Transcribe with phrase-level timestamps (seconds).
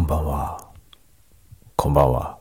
[0.00, 0.70] こんばんは。
[1.76, 2.38] こんばんは。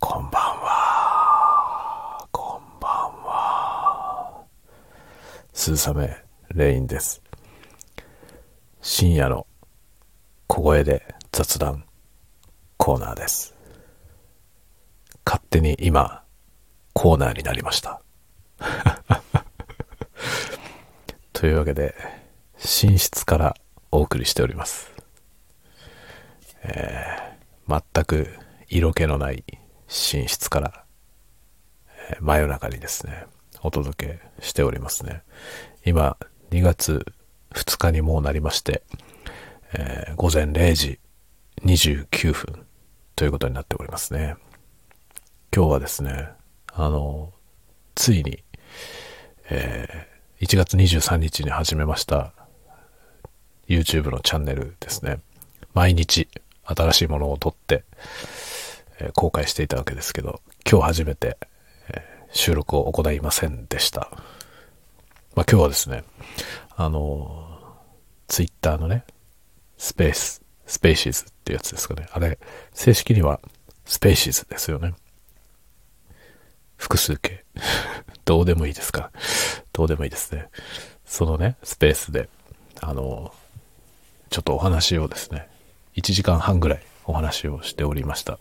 [0.00, 2.28] こんばんは。
[2.32, 2.90] こんばん
[3.24, 4.44] は。
[5.52, 6.16] 鈴雨
[6.52, 7.22] レインです。
[8.82, 9.46] 深夜の
[10.48, 11.84] 小声で雑談
[12.76, 13.54] コーナーです。
[15.24, 16.24] 勝手に今、
[16.92, 18.02] コーナーになりました。
[21.32, 21.94] というわけで、
[22.82, 23.54] 寝室から
[23.92, 24.93] お送りしております。
[26.64, 28.28] えー、全く
[28.68, 29.44] 色気のない
[29.86, 30.84] 寝室から、
[32.10, 33.26] えー真夜中にですね、
[33.62, 35.22] お届けしておりますね。
[35.84, 36.16] 今、
[36.50, 37.06] 2月
[37.52, 38.82] 2日にもうなりまして、
[39.74, 40.98] えー午前0時
[41.64, 42.66] 29分
[43.16, 44.36] ということになっておりますね。
[45.54, 46.28] 今日はですね、
[46.72, 47.32] あの、
[47.94, 48.42] ついに、
[49.50, 52.34] えー1月23日に始めました
[53.66, 55.20] YouTube のチャンネルですね。
[55.72, 56.28] 毎日
[56.64, 57.84] 新しいものを撮って、
[58.98, 60.40] えー公開していたわけですけど、
[60.70, 61.36] 今日初めて、
[61.88, 64.10] え収録を行いませんでした。
[65.34, 66.04] まあ今日はですね、
[66.76, 67.44] あの、
[68.28, 69.04] Twitter のね、
[69.76, 72.06] スペース、スペーシーズってやつですかね。
[72.12, 72.38] あれ、
[72.72, 73.40] 正式には
[73.84, 74.94] スペーシーズですよね。
[76.76, 77.44] 複数形。
[78.24, 79.10] どうでもいいですか。
[79.72, 80.48] どうでもいいですね。
[81.04, 82.28] そのね、スペースで、
[82.80, 83.34] あの、
[84.30, 85.48] ちょっとお話をですね、
[85.96, 88.38] 1時間半ぐらいお話をしておりました。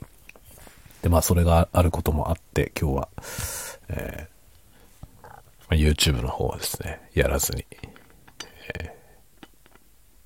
[1.01, 3.09] で、まあ、それがあることもあって、今日は、
[3.89, 4.33] えー
[5.69, 7.65] YouTube の方はですね、やらずに、
[8.75, 8.93] えー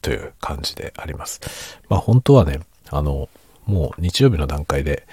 [0.02, 1.42] という感じであります。
[1.90, 3.28] まあ、本当はね、あの、
[3.66, 5.06] もう日曜日の段階で、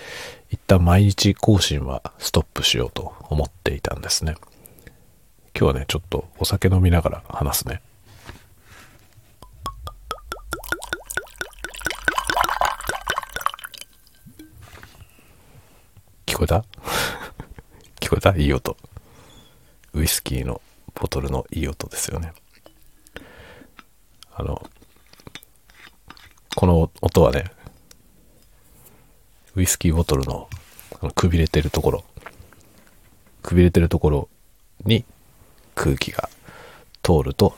[0.51, 4.37] 一旦毎日更新はストップしようと思っていたんですね。
[5.59, 7.81] 今日はね、ちょっとお酒飲みながら話すね。
[16.35, 16.65] 聞こえた？
[18.01, 18.37] 聞こえた？
[18.37, 18.77] いい音。
[19.93, 20.61] ウイスキーの
[20.93, 22.33] ボトルのいい音ですよね。
[24.35, 24.69] あの、
[26.57, 27.53] この音はね、
[29.55, 30.49] ウイスキーボトルの
[31.01, 32.05] あのくびれてるところ、
[33.45, 34.29] くびれてるところ
[34.85, 35.05] に
[35.77, 36.29] 空気が
[37.05, 37.57] 通ると、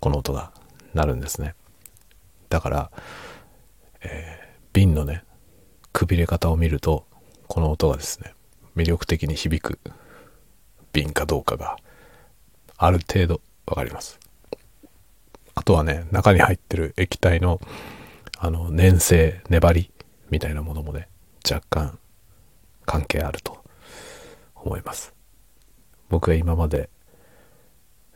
[0.00, 0.50] この音が
[0.94, 1.54] 鳴るんですね。
[2.48, 2.90] だから、
[4.00, 5.24] えー瓶のね、
[5.92, 7.06] くびれ方を見ると、
[7.48, 8.34] この音がですね、
[8.76, 9.78] 魅力的に響く
[10.92, 11.76] 瓶かどうかが
[12.76, 14.18] ある程度わかります。
[15.54, 17.60] あとはね、中に入ってる液体の、
[18.38, 19.90] あの、粘性、粘り
[20.30, 21.08] みたいなものもね、
[21.50, 21.98] 若干
[22.84, 23.64] 関係あると
[24.54, 25.14] 思います。
[26.08, 26.90] 僕が今まで、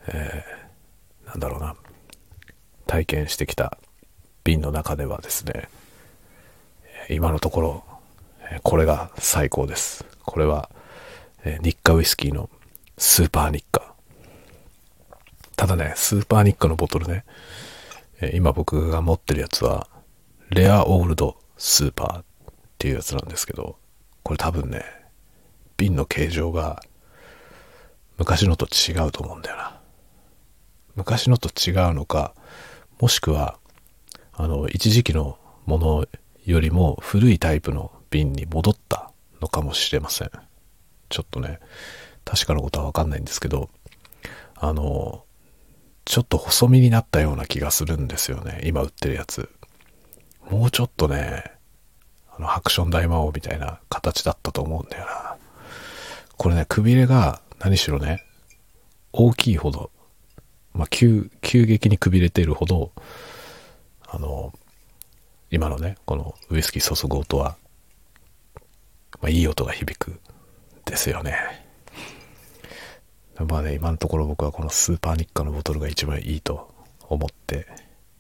[0.07, 0.61] えー
[1.31, 1.77] なんだろうな、
[2.87, 3.79] 体験してきた
[4.43, 5.69] 瓶の中ではですね、
[7.09, 7.85] 今のところ、
[8.63, 10.05] これが最高です。
[10.25, 10.71] これは、
[11.45, 12.51] えー日課ウイスキーの
[12.99, 13.95] スーパー日課。
[15.57, 17.25] ただね、スーパーニッカのボトルね、
[18.21, 19.87] えー今僕が持ってるやつは、
[20.51, 22.25] レアオールドスーパーっ
[22.79, 23.77] ていうやつなんですけど、
[24.23, 24.85] これ多分ね、
[25.77, 26.83] 瓶の形状が
[28.19, 29.81] 昔のと違うと思うんだよな。
[30.97, 32.35] 昔のと違うのか、
[33.01, 33.59] もしくは、
[34.33, 36.07] あの、一時期のもの
[36.45, 39.11] よりも古いタイプの瓶に戻った
[39.41, 40.31] のかもしれません。
[41.09, 41.61] ちょっとね、
[42.25, 43.71] 確かなことはわかんないんですけど、
[44.55, 45.25] あの、
[46.05, 48.61] ちょっと細身になったような気がするんですよね。
[48.65, 49.49] 今売ってるやつ。
[50.51, 51.45] もうちょっとね、
[52.37, 55.37] あの、ハクション大魔王みたいな形だったと思うんだよな。
[56.37, 58.25] これね、くびれが何しろね、
[59.13, 59.91] 大きいほど、
[60.73, 62.93] まあ、急、急激にくびれてるほど、
[64.09, 64.53] あの、
[65.51, 67.57] 今のね、このウイスキー注ぐ音は、
[69.21, 70.21] まあ、いい音が響く、
[70.85, 71.37] ですよね。
[73.39, 76.75] まあね、今のところ僕はこのスーパーニッカのボトルが一番いいと
[77.09, 77.67] 思って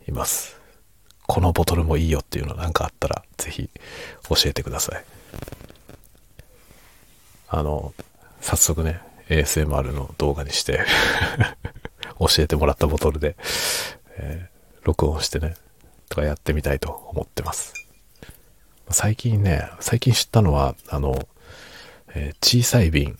[0.08, 0.58] います。
[1.26, 3.70] このボトルもいいよっていうのなんかあったら、ぜひ
[4.28, 5.04] 教えてください。
[7.48, 7.92] あの、
[8.40, 10.84] 早速ね、ASMR の動画にして、
[12.18, 13.36] 教えてもらったボトルで、
[14.16, 15.54] えー録音してね、
[16.08, 17.79] とかやってみたいと思ってます。
[18.90, 21.28] 最近ね、最近知ったのは、あの、
[22.14, 23.16] えー小さい瓶、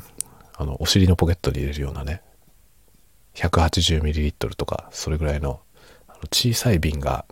[0.56, 2.22] あの、お尻のポケットに入れるようなね、
[3.34, 5.60] 180ml とか、それぐらいの、
[6.08, 7.24] あの小さい瓶が、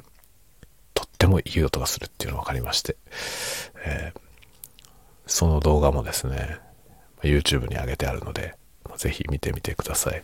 [0.94, 2.96] とってもいい音がするっていうのが分かりまして、
[3.84, 4.20] えー
[5.30, 6.58] その動画もですね、
[7.22, 8.54] YouTube に上げてあるので、
[8.96, 10.22] ぜひ見てみてください。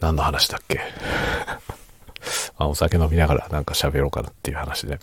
[0.00, 0.80] 何の話だっけ？
[2.58, 4.98] あお酒飲みながらなんか喋ろうかなっていう話で。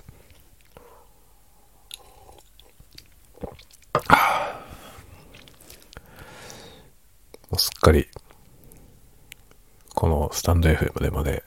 [7.49, 8.07] もうすっかり、
[9.95, 11.43] このスタンド FM でまで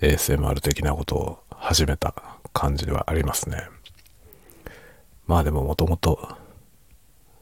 [0.00, 2.14] ASMR 的なことを始めた
[2.52, 3.68] 感じではありますね。
[5.26, 6.36] まあでももともと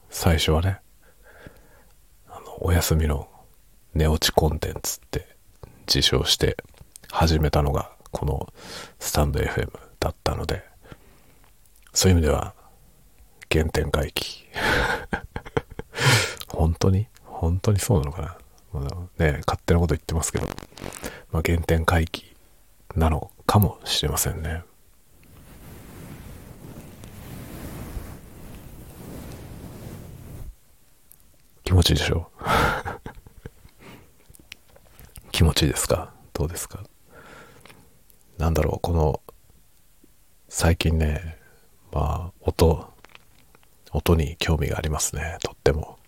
[0.08, 0.80] 最初はね、
[2.28, 3.28] あの、お休みの
[3.94, 5.36] 寝落ちコンテンツって
[5.86, 6.56] 自称して
[7.10, 8.52] 始めたのがこの
[8.98, 9.70] スタンド FM
[10.00, 10.64] だったので、
[11.92, 12.54] そういう意味では
[13.56, 14.44] 原点回帰。
[16.48, 17.06] 本当に？
[17.24, 18.38] 本当にそうなのかな、
[18.80, 20.46] まあ、ね勝手なこと言ってますけど、
[21.30, 22.34] まあ、原点回帰
[22.96, 24.62] なのかもしれませんね。
[31.64, 32.30] 気持ちいいでしょ？
[35.32, 36.12] 気持ちいいですか？
[36.32, 36.80] どうですか？
[38.38, 39.20] なんだろう、この、
[40.48, 41.38] 最近ね、
[41.92, 42.92] まあ、音、
[43.94, 45.98] 音に興味がありますね、とっても。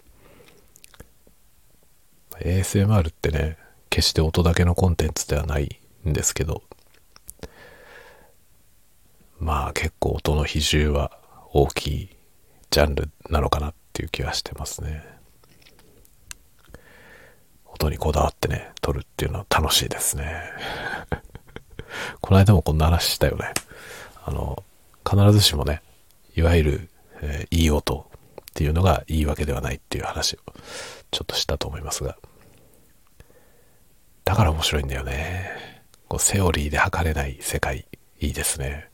[2.40, 3.56] ASMR ってね、
[3.88, 6.64] 決して音だけのコンテンツではないんですけど、
[9.38, 11.16] まあ結構音の比重は
[11.52, 12.08] 大きい
[12.70, 15.04] ジャンルなのかなっていう気はしてますね。
[17.66, 20.42] 音にこだわってね、撮るっていうのは楽しいですね。
[22.20, 23.52] この間もこんな話したよね。
[24.24, 24.64] あの、
[25.08, 25.82] 必ずしもね、
[26.34, 26.88] いわゆる、
[27.22, 28.14] え、いい音っ
[28.54, 30.38] ていうのがいいわけではないっていう話を
[31.10, 32.16] ちょっとしたと思いますが。
[34.24, 35.82] だから面白いんだよね。
[36.08, 37.86] こうセオリーで測れない世界、
[38.20, 38.88] いいですね。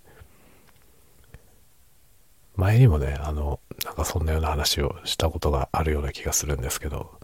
[2.56, 7.18] 前にもね、あの、なんかそんなような話をしたことがあるような気がするんですけど、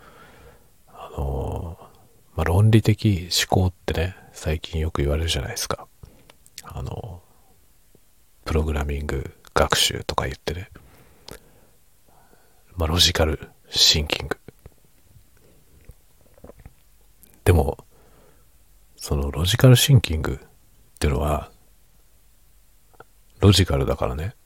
[0.89, 1.79] あの、
[2.35, 5.87] まあ、論理的思考ってね、最近よく言われるじゃないですか。
[6.63, 7.21] あの、
[8.45, 10.71] プログラミング学習とか言ってね。
[12.79, 14.39] まあ、ロジカルシンキング。
[17.43, 17.77] でも、
[18.95, 20.49] そのロジカルシンキングっ
[21.01, 21.51] ていうのは、
[23.41, 24.37] ロジカルだからね。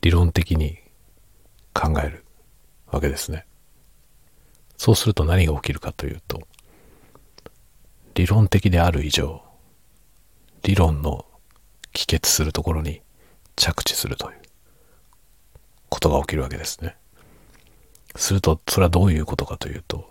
[0.00, 0.78] 理論的に
[1.74, 2.24] 考える
[2.86, 3.44] わけですね。
[4.76, 6.46] そうすると何が起きるかというと、
[8.14, 9.42] 理論的である以上、
[10.62, 11.26] 理論の
[11.92, 13.02] 帰結するところに
[13.56, 14.47] 着地するという
[15.88, 16.96] ことが起きるわけですね。
[18.16, 20.10] すると、それはどういうことかというと、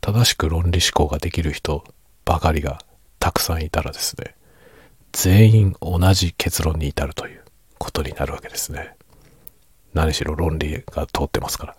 [0.00, 1.84] 正しく論理思考ができる人
[2.24, 2.80] ばかりが
[3.18, 4.34] たくさんいたらですね、
[5.12, 7.44] 全員同じ結論に至るという
[7.78, 8.96] ことになるわけですね。
[9.92, 11.76] 何しろ論理が通ってますから。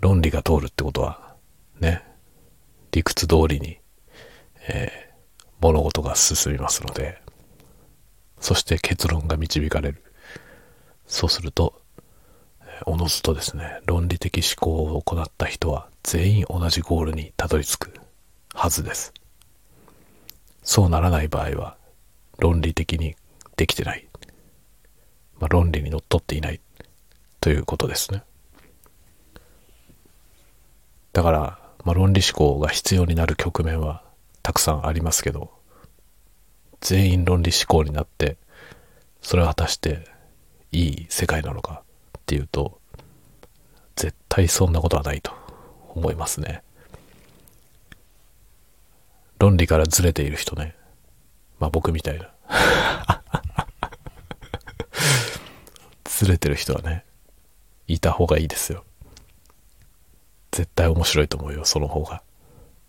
[0.00, 1.34] 論理が通るってことは、
[1.80, 2.02] ね、
[2.92, 3.78] 理屈通りに、
[4.68, 7.20] えー、物事が進みますので、
[8.40, 10.02] そして結論が導かれる。
[11.08, 11.80] そうすると、
[12.86, 17.94] おのずとですね、論理的思考を行った人は全員同じゴールにたどり着く
[18.54, 19.12] はずです。
[20.62, 21.76] そうならない場合は、
[22.38, 23.16] 論理的に
[23.56, 24.06] できてない。
[25.40, 26.60] まあ、論理にのっとっていない
[27.40, 28.22] ということですね。
[31.14, 34.04] だから、まあ、論理思考が必要になる局面は
[34.42, 35.50] たくさんありますけど、
[36.80, 38.36] 全員論理思考になって、
[39.22, 40.06] それは果たして
[40.72, 41.82] いい世界なのか
[42.18, 42.80] っていうと、
[43.96, 45.32] 絶対そんなことはないと
[45.94, 46.62] 思いますね。
[49.38, 50.74] 論理からずれている人ね。
[51.58, 52.30] まあ僕みたいな。
[56.04, 57.04] ずれてる人はね、
[57.86, 58.84] いた方がいいですよ。
[60.50, 62.22] 絶対面白いと思うよ、その方が。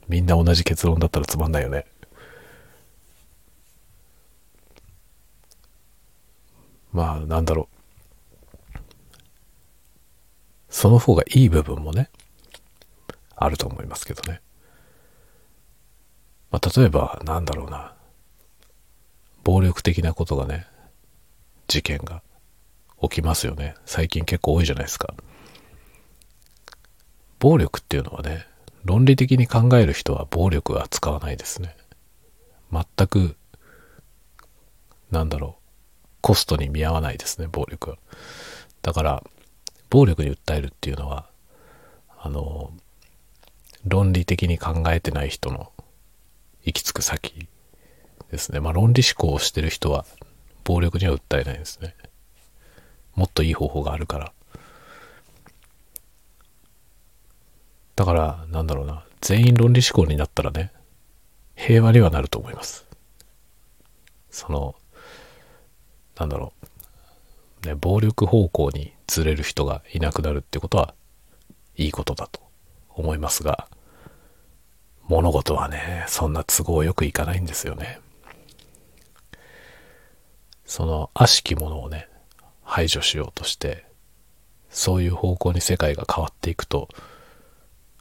[0.07, 1.86] みんな同じ結論だったらつまんないよね。
[6.91, 7.79] まあ、なんだろう。
[10.69, 12.10] その方がいい部分もね、
[13.36, 14.41] あると思いますけどね。
[16.51, 17.93] まあ、例えば、なんだろうな。
[19.43, 20.67] 暴力的なことがね、
[21.67, 22.22] 事件が
[23.01, 23.75] 起きますよね。
[23.86, 25.13] 最近結構多いじゃないですか。
[27.39, 28.46] 暴力っていうのはね、
[28.84, 31.75] 論理的に考える人は暴力は使わないですね。
[32.72, 33.36] 全く、
[35.12, 35.59] なんだろう、
[36.21, 37.97] コストに見合わないですね、暴力。
[38.81, 39.23] だから、
[39.89, 41.29] 暴力に訴えるっていうのは、
[42.19, 42.71] あの、
[43.85, 45.71] 論理的に考えてない人の
[46.63, 47.47] 行き着く先
[48.29, 48.59] ですね。
[48.59, 50.05] まあ論理思考をしてる人は
[50.63, 51.95] 暴力には訴えないですね。
[53.15, 54.33] もっといい方法があるから。
[57.95, 60.71] だから、なんだろうな、全員論理思考になったらね、
[61.55, 62.85] 平和にはなると思います。
[64.29, 64.75] その、
[66.19, 66.53] なんだろ
[67.63, 70.93] う、ね、暴力方向にずれる人がいなくなるってことは
[71.77, 72.41] いいことだと
[72.89, 73.67] 思いますが、
[75.07, 77.99] 物事はね、そんな都合よくいかないんですよね。
[80.65, 82.07] その悪しきものをね、
[82.63, 83.85] 排除しようとして、
[84.69, 86.89] そういう方向に世界が変わっていくと、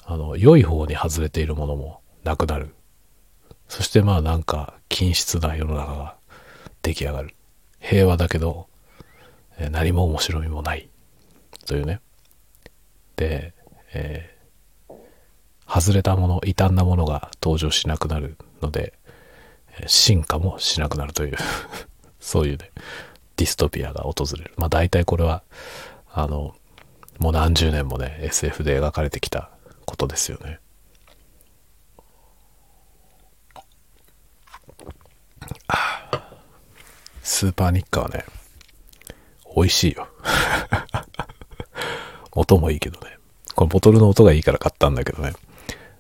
[0.05, 2.75] あの、良い方に外れているものもなくなる。
[3.69, 6.17] そしてまあなんか均質な世の中が
[6.83, 7.35] 出来上がる。
[7.81, 8.69] 平和だけど、
[9.59, 10.89] え何も面白みもない。
[11.67, 12.01] というね。
[13.17, 13.53] で、
[13.93, 14.95] えー、
[15.67, 18.95] 外れたもの、異端なものが登場しなくなるので、
[19.87, 21.37] 進化もしなくなるという
[22.19, 22.71] そういうね、
[23.37, 24.55] ディストピアが訪れる。
[24.57, 25.43] まあ大体これは、
[26.11, 26.57] あの、
[27.19, 29.51] もう何十年もね、SF で描かれてきた
[29.85, 30.61] ことですよね。
[35.69, 35.98] ああ
[37.29, 38.25] スーパーニッカはね、
[39.55, 40.09] 美味しいよ。
[42.33, 43.19] 音もいいけどね。
[43.55, 45.35] このボトルの音がいいから買ったんだけどね。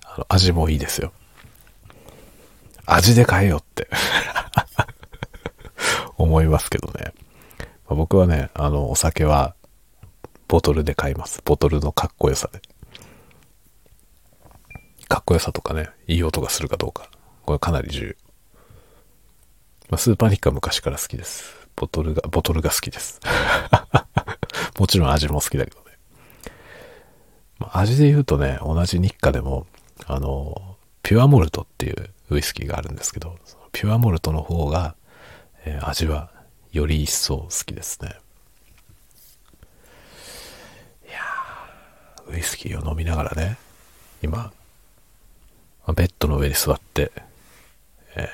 [0.04, 1.12] あの味もいいですよ。
[2.86, 3.88] 味で買えよって
[6.16, 7.12] 思いますけどね。
[7.86, 9.54] まあ、僕はね、あの、お酒は
[10.48, 11.42] ボトルで買います。
[11.44, 12.62] ボトルのかっこよさで。
[15.08, 17.10] かっこよさとかね、いい音がするかどうか。
[17.44, 18.27] これかなり重要。
[19.90, 21.56] まあ、スーパーニッカは昔から好きです。
[21.74, 23.20] ボトルが、ボトルが好きです。
[24.78, 25.84] もちろん味も好きだけどね。
[27.58, 29.66] まあ、味で言うとね、同じ日課でも、
[30.06, 33.38] あの、ピュアモルトっていうウイスキーがあるんですけど、
[33.72, 34.94] ピュアモルトの方が、
[35.64, 36.30] えー、味は
[36.70, 38.16] より一層好きですね。
[41.08, 41.20] いや
[42.28, 43.56] ウイスキーを飲みながらね、
[44.22, 44.52] 今、
[45.94, 47.10] ベッドの上に座って、
[48.16, 48.26] えー、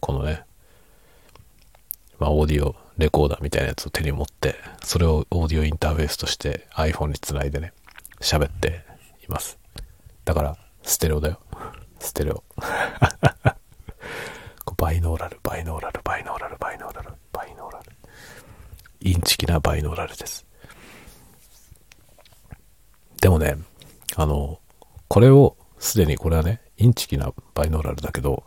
[0.00, 0.44] このね、
[2.20, 7.72] まあ、オーディオレコーダーみたいなやつを手に持って、それをオーディオインターフェースとして iPhone につないでね、
[8.20, 8.84] 喋って
[9.26, 9.58] います。
[10.26, 11.40] だから、ステレオだよ。
[11.98, 12.44] ステレオ。
[14.76, 17.92] バイノーラル、バイノーラル、バイノーラル、バイノーラル、バイノーラル。
[19.00, 20.46] インチキなバイノーラルです。
[23.20, 23.56] でもね、
[24.16, 24.58] あの、
[25.08, 28.44] これを、すでにこれはね、インチキなバイノーラルだけど、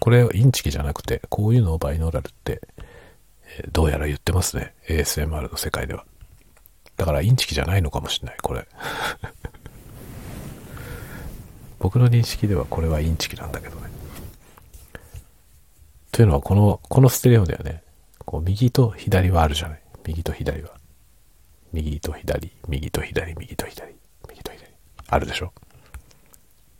[0.00, 2.62] これインチキじゃなくて、こういうのをバイノーラルって、
[3.58, 4.74] えどうやら言ってますね。
[4.88, 6.04] ASMR の世界では。
[6.96, 8.66] だからインチキじゃないのかもしれない、これ。
[11.78, 13.88] 僕の認識ではこれはインチキなんだけどね。
[16.10, 17.82] というのは、この、このステレオではね、
[18.24, 19.82] こう右と左はあるじゃない。
[20.06, 20.70] 右と左は。
[21.72, 23.94] 右と左、右と左、右と左、
[24.28, 24.72] 右と左。
[25.08, 25.52] あるでしょ？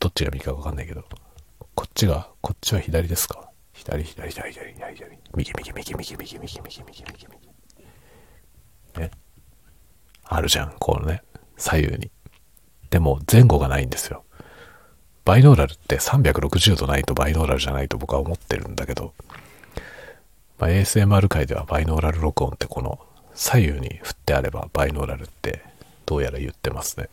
[0.00, 1.04] どっちが右かわかんないけど。
[1.74, 3.47] こっちが、こっちは左ですか？
[3.78, 5.18] 左、左、左、左、左、左。
[5.36, 9.00] 右、右、右、右、右、右、右、右、右、右。
[9.00, 9.10] ね。
[10.24, 11.22] あるじゃん、このね、
[11.56, 12.10] 左右に。
[12.90, 14.24] でも、前後がないんですよ。
[15.24, 19.12] バイノーラルって360度ないとバイノーラルじゃないと僕は思ってるんだけど、
[20.58, 22.98] まあ、ASMR 界ではバイノーラル録音ってこの
[23.34, 25.62] 左右に振ってあればバイノーラルって
[26.06, 27.08] どうやら言ってますね。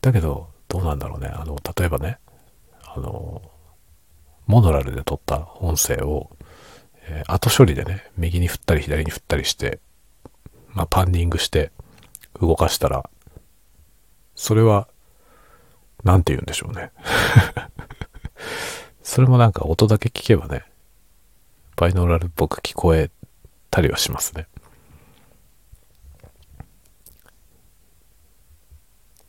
[0.00, 1.26] だけど、どうなんだろうね。
[1.26, 2.18] あの、例えばね、
[2.94, 3.42] あの、
[4.46, 6.30] モノラルで撮った音声を、
[7.08, 9.80] えー、後処理でね、右に振ったり左に振ったりして、
[10.72, 11.70] まあ、パンニングして
[12.40, 13.08] 動かしたら、
[14.34, 14.88] それは
[16.04, 16.92] なんて言うんでしょうね。
[19.02, 20.64] それもなんか音だけ聞けばね、
[21.76, 23.10] バイノーラルっぽく聞こえ
[23.70, 24.46] たりはしますね。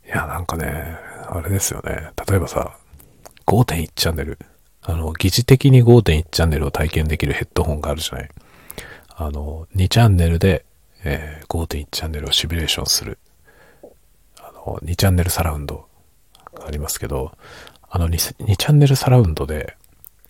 [0.06, 0.98] いや、なんかね、
[1.30, 2.12] あれですよね。
[2.27, 2.77] 例えばさ、
[3.45, 4.39] 5.1チャンネル。
[4.83, 8.29] あの、疑似的に5.1チャンネルを体験できるヘッドホンがあるじゃない。
[9.10, 10.65] あの、2チャンネルで、
[11.03, 13.19] えー、5.1チャンネルをシミュレーションする。
[14.39, 15.88] あの、2チャンネルサラウンド
[16.53, 17.31] がありますけど、
[17.89, 19.75] あの 2, 2チャンネルサラウンドで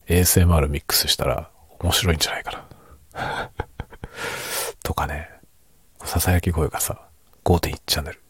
[0.08, 1.50] ASMR ミックスしたら
[1.80, 2.68] 面白いんじゃないか
[3.14, 3.52] な。
[4.84, 5.30] とかね、
[6.04, 7.08] ささやき声がさ、
[7.46, 8.22] 5.1チャンネル。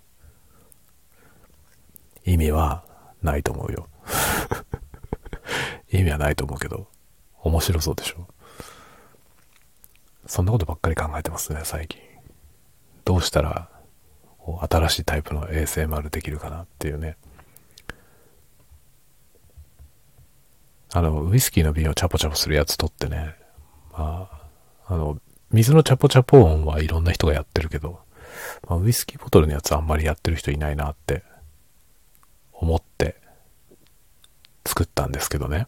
[2.25, 2.83] 意味は
[3.23, 3.88] ないと思うよ。
[5.91, 6.88] 意味はないと思うけど、
[7.41, 8.27] 面白そうでしょ？
[10.25, 12.00] そんなことばっかり考えてますね、最近。
[13.03, 13.69] どうしたら、
[14.69, 17.17] 新しいタイプの ASMR できるかなっていうね。
[20.93, 23.36] あの、ウイスキーの瓶をチャポチャポするやつ取ってね、
[23.91, 24.29] ま
[24.88, 25.19] あ、あの、
[25.51, 28.01] 水のチャポチャポ音はいろんな人がやってるけど、
[28.67, 31.24] まあ、ウイスキーボトルのやつあんまりやってる人いないなって
[32.53, 33.15] 思って
[34.65, 35.67] 作ったんですけどね、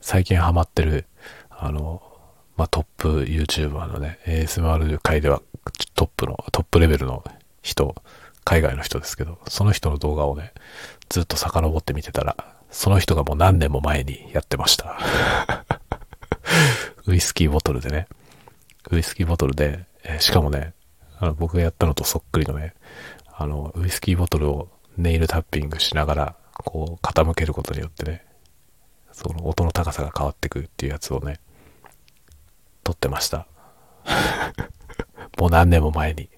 [0.00, 1.06] 最近ハマってる、
[1.50, 2.02] あの、
[2.56, 5.42] まあ、トップ YouTuber のね、ASMR 界では
[5.94, 7.24] トップの、トップレベルの
[7.62, 7.94] 人、
[8.44, 10.52] 海外の人ですけど、その人の動画をね、
[11.08, 12.36] ずっと遡って見てたら、
[12.70, 14.98] その人がもう何年も前にやってました。
[17.06, 18.08] ウイスキーボトルでね、
[18.90, 20.72] ウイスキーボトルで、えしかもね、
[21.18, 22.74] あの僕がやったのとそっくりのね、
[23.36, 28.24] あの、ウイスキーボトルをネイルタッピングしながら、こう、傾けることによってね、
[29.12, 31.40] その音の高さが変わってくっていうやつをね、
[32.84, 33.46] 撮ってました。
[35.38, 36.28] もう何年も前に、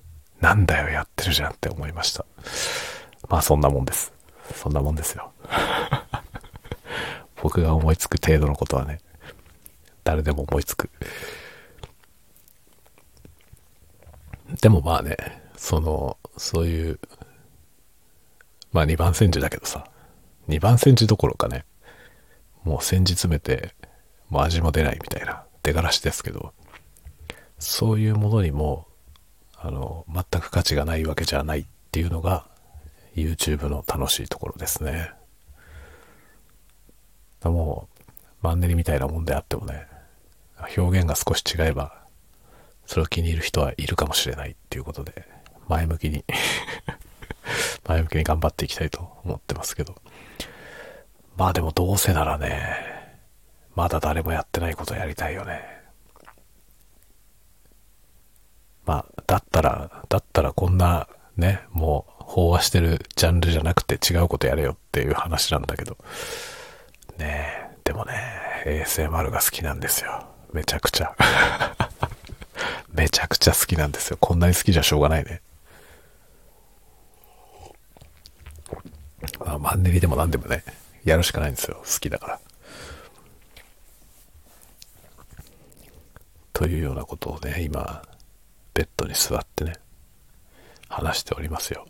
[0.40, 2.24] なんだよやってるじゃんって思いました。
[3.28, 4.12] まあそんなもんです。
[4.54, 5.32] そんなもんですよ。
[7.42, 9.00] 僕が思いつく程度のことはね、
[10.04, 10.90] 誰でも思いつく。
[14.60, 15.16] でもまあね、
[15.56, 17.00] その、そういう、
[18.72, 19.86] まあ2番煎じだけどさ、
[20.48, 21.64] 2番煎じどころかね、
[22.64, 23.74] もう煎じ詰めて、
[24.28, 26.52] もう味も出ないみたいな出がらしですけど、
[27.58, 28.86] そういうものにも、
[29.56, 32.46] あの、全く価値がないわけじゃないっていうのが、
[33.14, 35.12] YouTube の楽しいところですね。
[37.44, 38.02] もう、
[38.42, 39.86] マンネリみたいなもんであってもね、
[40.76, 42.02] 表現が少し違えば、
[42.86, 45.26] それを気に入る人はいるかもしれないっていうことで、
[45.68, 46.24] 前向きに
[47.86, 49.94] 前向きに頑張っていきたいと思ってますけど。
[51.42, 52.62] まあでもどうせならね、
[53.74, 55.60] まだ誰もやってないことやりたいよね。
[58.86, 65.96] まあ、だったら、だったらこんなね、もう飽和してるジャンルじゃなくて違うことやれよっていう話なんだけど。
[67.18, 68.12] ねえ、でもね、
[68.64, 70.24] ASMR が好きなんですよ。
[70.52, 71.16] めちゃくちゃ。
[72.94, 74.16] めちゃくちゃ好きなんですよ。
[74.20, 75.42] こんなに好きじゃしょうがないね。
[79.40, 80.62] まあ、マンネリでも何でもね、
[81.04, 81.82] やるしかないんですよ。
[81.84, 82.40] 好きだから。
[86.52, 88.02] というようなことをね、今、
[88.74, 89.74] ベッドに座ってね、
[90.88, 91.86] 話しておりますよ。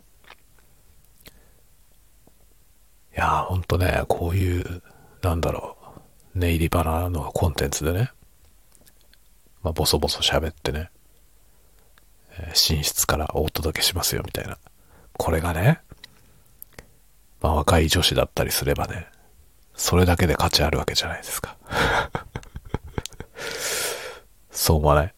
[3.15, 4.83] いやー、ほんとね、こういう、
[5.21, 5.77] なんだろ
[6.35, 8.11] う、ネイリバナのコンテンツでね、
[9.63, 10.91] まあ、ボソボソ喋ってね、
[12.39, 14.57] 寝室からお届けしますよ、みたいな。
[15.19, 15.81] これがね、
[17.43, 19.07] まあ、若い女子だったりすればね、
[19.75, 21.57] それだけで価値あるわけじゃないですか。
[24.51, 25.15] そう思わない？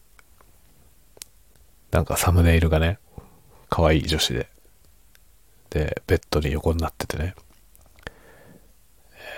[1.91, 2.99] なんかサムネイルがね、
[3.69, 4.49] 可愛い女子で、
[5.69, 7.35] で、ベッドに横になっててね、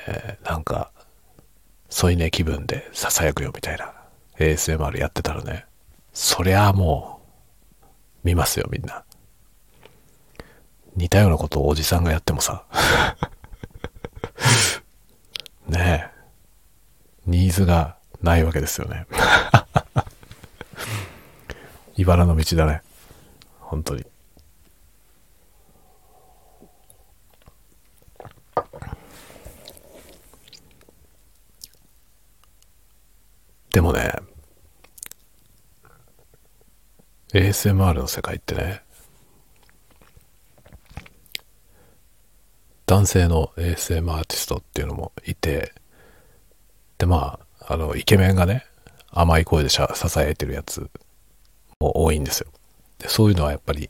[0.08, 0.92] えーなんか、
[1.90, 3.94] 添い寝気分で囁くよみたいな
[4.40, 5.66] ASMR やってたらね、
[6.14, 7.22] そりゃあも
[7.84, 7.86] う、
[8.24, 9.04] 見ますよみんな。
[10.98, 12.66] 似たようなことをおじさんがやってもさ、
[15.70, 16.14] ねえ、
[17.28, 19.06] ニーズがないわけですよね。
[21.98, 22.82] 茨の道だね。
[23.60, 24.04] 本当に。
[33.72, 34.12] でもね、
[37.34, 38.87] ASMR の世界ってね、
[42.88, 45.74] 男性の ASM アーティストっていうのもいて、
[46.98, 48.66] で、まあ、あの、イケメンがね、
[49.12, 49.82] 甘い声で支
[50.20, 50.90] えてるやつ
[51.82, 52.48] も多いんですよ。
[52.98, 53.90] で、そういうのはやっぱり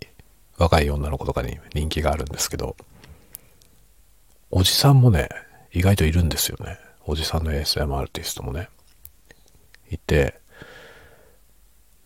[0.57, 2.75] 若い女の子とかに人気があるんですけど、
[4.49, 5.29] おじさんもね、
[5.71, 6.79] 意外といるんですよね。
[7.05, 8.67] おじさんの ASM アーティストもね。
[9.91, 10.39] いて、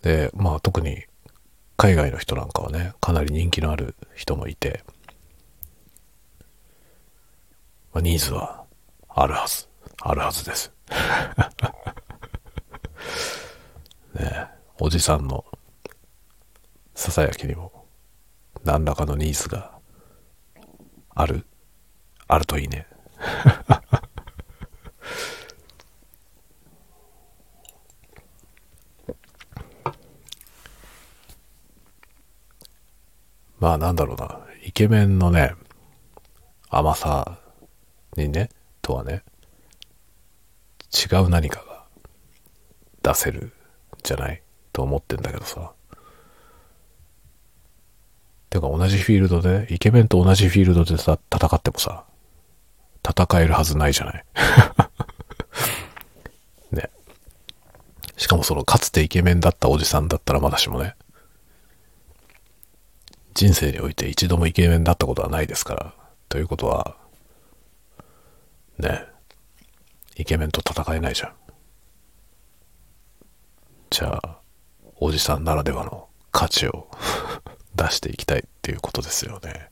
[0.02, 1.06] で、まあ特に
[1.78, 4.84] 海外の人なんかはね、かなり人気のある人もいて、
[8.00, 8.64] ニーズは
[9.10, 9.68] あるはず。
[10.02, 10.72] あるはずです。
[14.16, 14.48] ね
[14.80, 15.46] おじさんの
[16.96, 17.86] ささやきにも
[18.64, 19.72] 何らかのニーズが
[21.10, 21.46] ある
[22.28, 22.88] あるといいね。
[33.60, 34.40] まあなんだろうな。
[34.64, 35.54] イケメンのね、
[36.70, 37.40] 甘さ
[38.22, 38.50] にね、
[38.82, 39.24] とはね、
[40.92, 41.86] 違う何かが
[43.04, 43.54] 出せる
[44.04, 44.42] じゃない
[44.74, 45.72] と思ってんだけどさ。
[48.50, 52.04] てか同じフィールドで、イケメンと同じフィールドでさ、戦ってもさ、
[53.08, 54.26] 戦えるはずないじゃない。
[56.72, 56.90] ね。
[58.18, 60.96] しかもそのかつてイケメンだったおじさんだったらまだしもね、
[63.34, 65.94] 人生において一度もイケメンだったことはないですから。
[66.28, 66.98] ということは、
[68.82, 69.06] ね、
[70.18, 71.34] イケメンと戦えないじゃん。
[73.90, 74.40] じゃあ、
[74.98, 76.90] おじさんならではの価値を
[77.76, 79.70] 出していきたいっていうことですよね。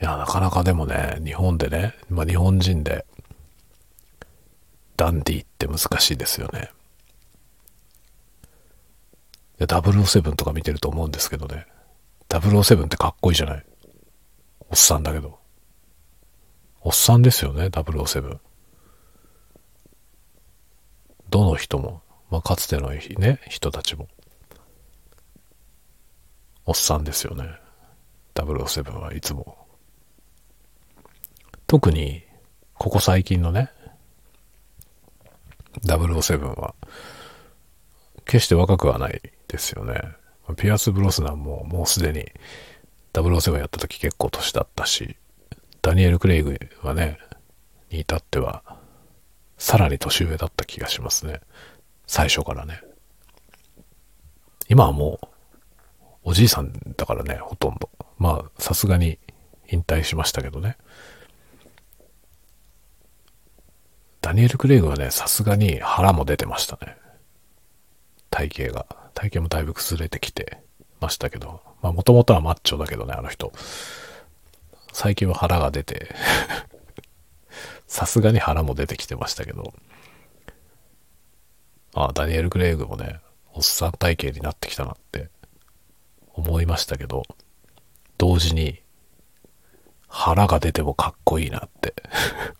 [0.00, 3.06] いや、なかなかでもね、日本でね、まあ日本人で、
[4.96, 6.70] ダンディって難しいですよね。
[9.58, 11.66] 007とか見てると思うんですけどね。
[12.28, 13.64] 007ってかっこいいじゃない。
[14.74, 15.38] おっさんだけど。
[16.80, 18.40] おっさんですよね、007。
[21.30, 24.08] どの人も、まあ、かつてのね、人たちも。
[26.66, 27.44] おっさんですよね。
[28.34, 29.56] 007はいつも。
[31.68, 32.24] 特に、
[32.72, 33.70] ここ最近のね、
[35.84, 36.74] 007は、
[38.24, 40.02] 決して若くはないですよね。
[40.56, 42.26] ピアス・ブロスナンももうすでに
[43.14, 45.16] 007やった時結構年だったし、
[45.82, 47.18] ダニエル・クレイグはね、
[47.90, 48.62] に至っては、
[49.56, 51.40] さらに年上だった気がしますね。
[52.06, 52.80] 最初からね。
[54.68, 55.26] 今はもう、
[56.24, 57.88] おじいさんだからね、ほとんど。
[58.18, 59.18] まあ、さすがに
[59.70, 60.76] 引退しましたけどね。
[64.20, 66.96] ダニエル・クレイグはね、さすがに腹も出てましたね。
[68.30, 68.86] 体型が。
[69.14, 70.63] 体型もだいぶ崩れてきて
[71.04, 71.60] ましたけど。
[71.82, 73.52] まあ、もともとはマッチョだけどね、あの人。
[74.92, 76.14] 最近は腹が出て
[77.86, 79.74] さすがに腹も出てきてましたけど。
[81.94, 83.20] ああ、ダニエル・クレイグもね、
[83.52, 85.28] おっさん体型になってきたなって
[86.32, 87.22] 思いましたけど、
[88.18, 88.80] 同時に
[90.08, 91.94] 腹が出てもかっこいいなって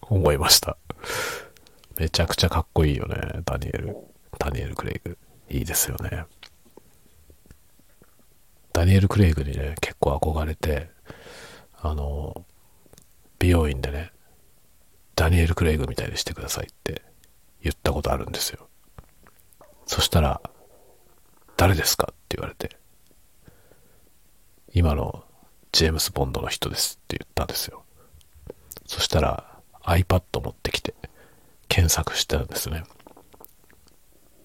[0.02, 0.76] 思いました
[1.98, 3.96] めちゃくちゃかっこいいよね、ダニエル。
[4.38, 5.16] ダニエル・クレイグ。
[5.48, 6.24] いいですよね。
[8.74, 10.90] ダニエル・クレイグにね、結構憧れて、
[11.80, 12.44] あの、
[13.38, 14.10] 美容院でね、
[15.14, 17.02] ダニエル・クレイグみたいにしてくださいって
[17.62, 18.68] 言ったことあるんですよ。
[19.86, 20.40] そしたら、
[21.56, 22.76] 誰ですかって言われて、
[24.72, 25.22] 今の
[25.70, 27.84] ジェームス・ボンドの人ですって言ったんですよ。
[28.86, 30.94] そしたら iPad 持ってきて
[31.68, 32.82] 検索してたんですね。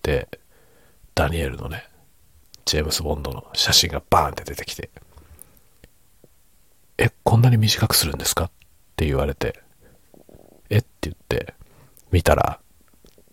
[0.04, 0.30] で、
[1.16, 1.90] ダニエルのね、
[2.70, 4.92] ジェームス・ボンドの写真がバーンって出てきて、
[7.00, 8.46] え、こんなに短くするんですか？
[8.46, 8.52] っ
[8.96, 9.60] て言われて、
[10.70, 10.78] え？
[10.78, 11.56] って言って、
[12.12, 12.60] 見たら、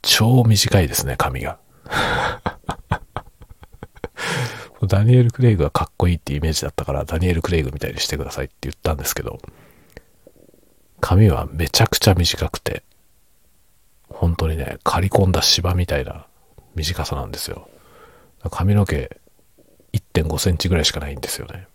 [0.00, 1.58] 超短いですね、髪が。
[4.86, 9.38] ダニエル・クレイグはかっこいいってイメージだったから、ダニエル・クレイグみたいにしてくださいって言ったんですけど、
[11.00, 12.84] 髪はめちゃくちゃ短くて、
[14.08, 16.26] 本当にね、刈り込んだ芝みたいな
[16.74, 17.68] 短さなんですよ。
[18.50, 19.18] 髪の毛
[19.96, 21.66] 1.5センチぐらいしかないんですよね。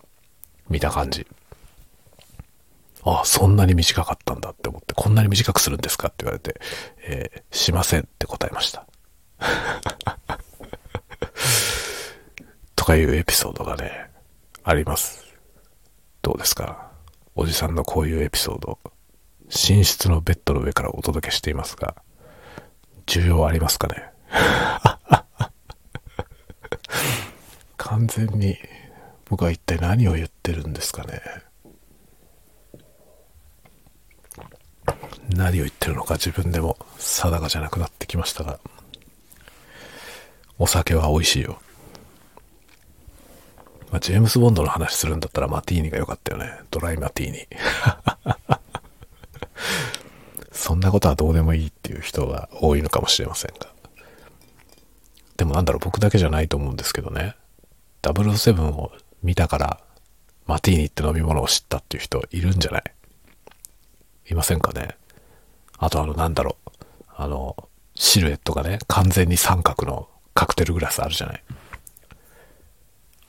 [0.70, 1.26] 見た感じ。
[3.04, 6.62] ああ、そんなに短かったんだって思って、こんなに短くするんですかって言われて、
[7.04, 8.86] えー、しませんって答えました。
[12.76, 14.10] とかいうエピソードがね、
[14.64, 15.26] あります。
[16.22, 16.92] どうですか？
[17.36, 18.78] おじさんのこういうエピソード、
[19.48, 21.96] 寝室のベッドの上からお届けしていますが、
[23.08, 24.12] 需要ありますかね？
[27.92, 28.58] 完全に
[29.26, 31.22] 僕は一体何を言ってるんですかね
[35.36, 38.60] 何を言ってるのか自分でも定かじゃなくなってきましたが、
[40.58, 41.62] お酒は美味しいよ。
[43.92, 46.50] まあ、ジェームス・ボンドの話するんだったらマティーニが良かったよね。
[46.70, 47.48] ドライマティーニ。
[50.52, 53.68] そんなことはどうでもいいっていう人が多いのかもしれませんが。
[55.36, 57.36] でもなんだろう、僕だけじゃないと思うんですけどね。
[58.02, 58.92] 007を
[59.24, 59.80] 見たから
[60.46, 62.84] マティーニって飲み物を知ったっていう人いるんじゃない？
[64.32, 64.96] いませんかね？
[65.78, 66.70] あとあの、なんだろう？
[67.16, 67.56] あの、
[67.96, 71.44] シルエットがね、完全に三角のカクテルグラスあるじゃない？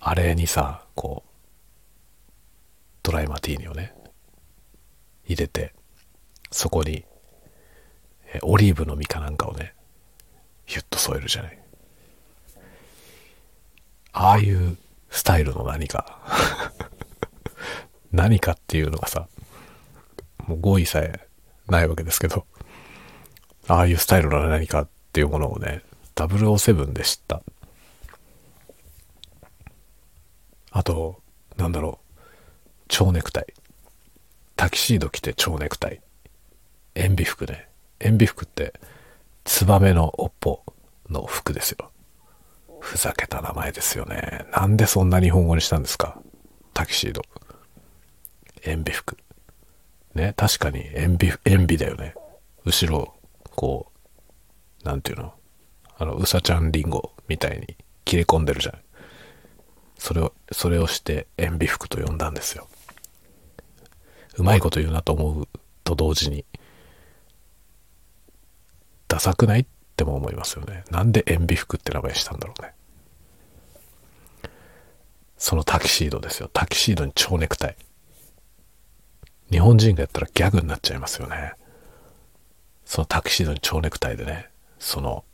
[0.00, 1.30] あれにさ、こう、
[3.02, 3.94] ドライマティーニをね、
[5.26, 5.74] 入れて、
[6.50, 7.04] そこに、
[8.42, 9.74] オリーブの実かなんかをね、
[10.66, 11.61] ヒュッと添えるじゃない？
[14.12, 14.76] ああいう
[15.10, 16.18] スタイルの何か
[18.12, 19.28] 何かっていうのがさ、
[20.46, 21.28] もう合意さえ
[21.68, 22.46] ないわけですけど、
[23.68, 25.82] ああいうスタイルの何かっていうものをね、
[26.14, 27.42] 007で知った。
[30.70, 31.20] あと、
[31.56, 32.18] なんだろう、
[32.88, 33.46] 蝶ネクタイ。
[34.56, 36.00] タキシード着て蝶ネクタイ。
[36.94, 37.68] 塩ビ服ね。
[38.00, 38.74] 塩ビ服って、
[39.44, 40.62] ツバメの尾っぽ
[41.08, 41.91] の服ですよ。
[42.82, 44.44] ふざけた名前ですよね。
[44.50, 46.20] なんでそんな日本語にしたんですか？
[46.74, 47.22] タキシード。
[48.66, 49.16] 塩ビ服。
[50.14, 52.14] ね、確かに塩ビ、塩ビだよね。
[52.64, 53.14] 後ろ、
[53.54, 53.92] こ
[54.82, 55.32] う、なんていうの？
[55.96, 58.78] あの、うさちゃんりんごみたいに切れ込んでるじゃん。
[59.96, 62.68] それを、それをして塩ビ服と呼んだんですよ。
[64.36, 65.48] うまいこと言うなと思う
[65.84, 66.44] と同時に、
[69.06, 69.66] ダサくない？
[69.92, 70.84] ても思いますよね。
[70.90, 72.72] なんで塩ビ服って名前したんだろうね。
[75.38, 76.48] そのタキシードですよ。
[76.52, 77.76] タキシードに蝶ネクタイ。
[79.50, 81.54] 日本人がやったらギャグになっちゃいますよね。
[82.84, 85.24] そのタキシードに蝶ネクタイでね、その、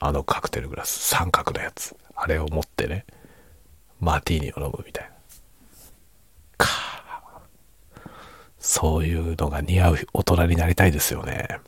[0.00, 3.04] あのカクテルグラス、三角のやつ、あれを持ってね、
[4.00, 5.10] マーティーニを飲むみたいな。
[6.58, 6.68] か
[8.58, 11.58] そういうのが似合う大人になりたいですよね。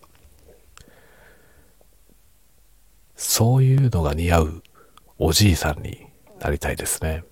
[3.16, 4.62] そういうのが似合う
[5.18, 6.06] おじいさんに
[6.40, 7.24] なりたいですね。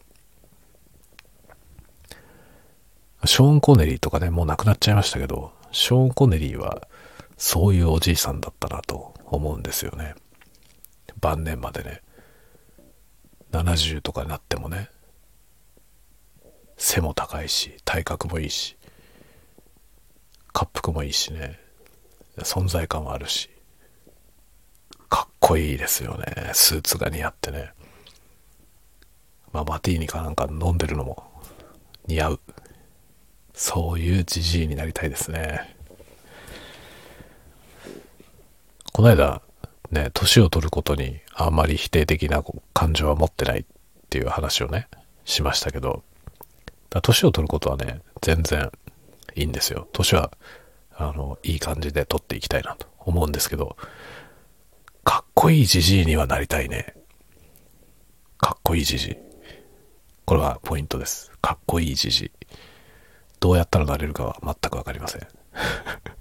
[3.24, 6.88] ショーン・コネリーとかね、もう亡くなっちゃいましたけど、ショーン・コネリーは
[7.36, 10.14] そういうおじいさんだったなと思うんですよね。
[11.20, 12.02] 晩年までね。
[13.52, 14.88] 70とかになってもね、
[16.76, 18.76] 背も高いし、体格もいいし、
[20.54, 21.60] 滑腹もいいしね、
[22.38, 23.50] 存在感はあるし、
[25.12, 26.52] かっこいいですよね。
[26.54, 27.74] スーツが似合ってね。
[29.52, 31.22] まあ、マティーニかなんか飲んでるのも
[32.06, 32.40] 似合う。
[33.52, 35.76] そういうじじいになりたいですね。
[38.94, 39.42] この間、
[39.90, 43.64] ね、年を取ることにあんまり否定的な感情は持ってないっ
[44.08, 44.88] ていう話をね、
[45.26, 46.02] しましたけど、
[47.02, 48.72] 年を取ることはね、全然
[49.34, 49.86] いいんですよ。
[49.92, 50.30] 年は、
[50.96, 53.76] あの、いい感じで取っていきたいなと思うんですけど、
[55.04, 56.94] かっこいいじじいにはなりたいね。
[58.38, 59.16] かっこいいじじい。
[60.24, 61.32] これはポイントです。
[61.40, 62.30] かっこいいじじい。
[63.40, 65.26] どうやったらなれるかは全くわかりません。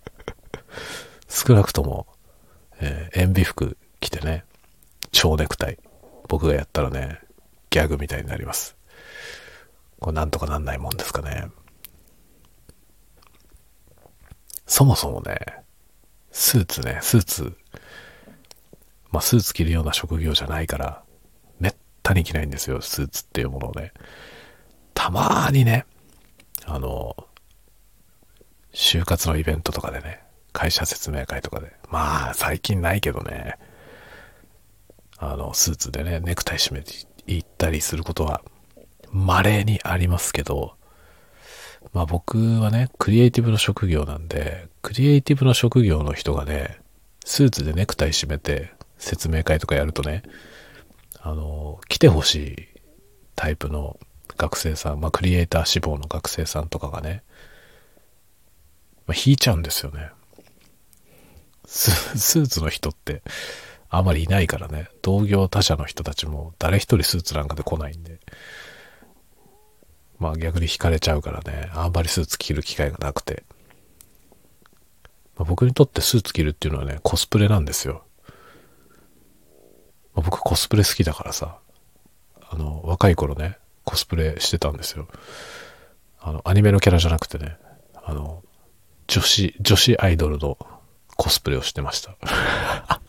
[1.30, 2.08] 少なくとも、
[2.80, 4.44] えー、塩ビ服着てね、
[5.12, 5.78] 蝶ネクタイ。
[6.28, 7.20] 僕がやったらね、
[7.70, 8.76] ギャグみたいになります。
[10.00, 11.48] これなんとかなんないもんですかね。
[14.66, 15.38] そもそもね、
[16.32, 17.58] スーツね、スーツ、
[19.12, 21.04] まあスーツ着るような職業じゃないから、
[21.60, 23.92] めったに着ないんですよ、スーツっていうものをね。
[24.94, 25.86] たまーにね、
[26.66, 27.16] あの、
[28.74, 33.58] 就活のイベントとかでね、会社説明会とかで、まあ最近ないけどね、
[35.18, 36.94] あの、スーツでね、ネクタイ締めて
[37.28, 38.42] 行ったりすることは、
[39.12, 40.76] 稀にありますけど、
[41.94, 46.80] まあ僕はね、クリエイティブの職業なんで、クリエイティブの職業の人がね、
[47.26, 50.24] スーツでネクタイ締めて説明会とかやるとね、
[51.20, 52.68] あの、来てほしい
[53.36, 54.00] タイプの
[54.38, 57.24] 学生さん、まあ、クリエイター志望の学生さんとかがね、
[59.08, 60.12] まあ、引いちゃうんですよね。
[61.66, 63.22] スーツの人って
[63.90, 64.90] あまりいないからね。
[65.02, 68.20] 同業他社の人たちも誰一人スーツなんかで来ないんで。
[70.20, 71.72] まあ逆に惹かれちゃうからね。
[71.74, 73.44] あんまりスーツ着る機会がなくて。
[75.38, 78.04] まあ、僕にとってスーツ着るっていうのはね、コスプレなんですよ。
[80.16, 81.58] まあ、僕コスプレ好きだからさ。
[82.50, 85.08] あの、若い頃ね、コスプレしてたんですよ。
[86.20, 87.58] あの、アニメのキャラじゃなくてね、
[88.04, 88.44] あの、
[89.08, 90.58] 女子、女子アイドルの
[91.16, 92.16] コスプレをしてました。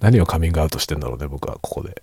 [0.00, 2.02] 何をカミングアウトしてんだろうね、僕はここで。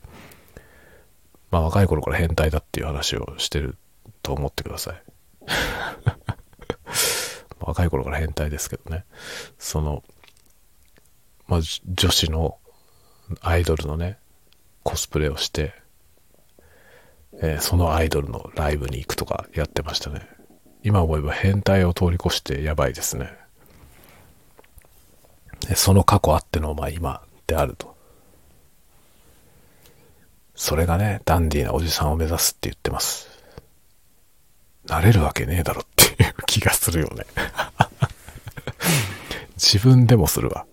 [1.49, 3.77] まあ若い頃から変態だっていう話をしてる
[4.23, 5.03] と思ってください。
[7.59, 9.05] 若い頃から変態ですけどね。
[9.59, 10.03] その、
[11.47, 12.57] まあ女子の
[13.41, 14.17] アイドルのね、
[14.83, 15.73] コスプレをして、
[17.41, 20.27] えー、そのアイドルのライブに行くとかやってましたね。
[20.83, 23.31] 今思えば変態を通り越してやばいですね。
[25.75, 27.95] その過去あっての、まあ今であると。
[30.55, 33.29] それがね、ダンディーなおじさんを目指すって言ってます。
[34.85, 37.25] なれるわけねえだろっていう気がするよね。
[39.57, 40.65] 自分でもするわ。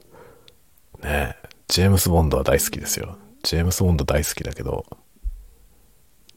[1.68, 3.18] ジェームス・ボンドは大好きですよ。
[3.42, 4.86] ジェームス・ボンド大好きだけど、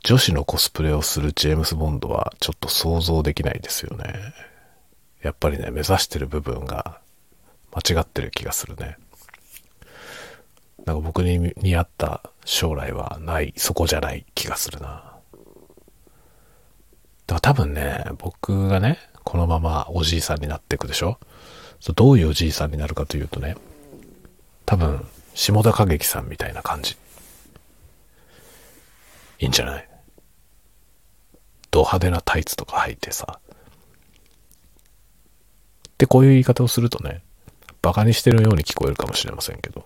[0.04, 4.34] 女子のコスプレをするジェームス・ボンドはちょっと想像できないですよね。
[5.22, 7.00] やっぱりね、目指してる部分が
[7.72, 8.98] 間違ってる気がするね。
[10.86, 14.88] なんか僕に似合った将来はない、そこじゃない気がするな。
[14.88, 15.00] だ
[17.28, 21.20] から多分ね、僕がね、このままおじいさんになっていくでしょ？
[21.96, 23.56] どういうおじいさんになるかというとね、
[24.66, 26.98] 多分、下田景樹さんみたいな感じ。
[29.40, 29.90] いいんじゃない？
[31.72, 33.40] ド派手なタイツとか履いてさ、
[35.90, 37.24] ってこういう言い方をするとね、
[37.82, 39.86] バカにしてるように聞こえるかもしれませんけど、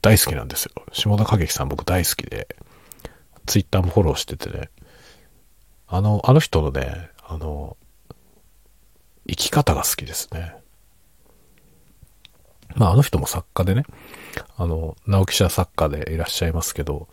[0.00, 0.72] 大好きなんですよ。
[0.92, 2.48] 下田景樹さん僕大好きで、
[3.46, 4.70] ツイッターもフォローしててね、
[5.88, 7.76] あの、あの人のね、あの、
[9.28, 10.54] 生き方が好きですね。
[12.76, 13.84] まああの人も作家でね、
[14.56, 17.08] あの、直木者作家でいらっしゃいますけど、